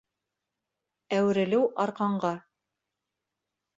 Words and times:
Әүерелеү 1.19 1.67
арҡанға. 1.85 2.33